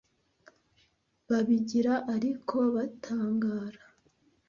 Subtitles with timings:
[1.27, 3.81] Babigira ariko batangara,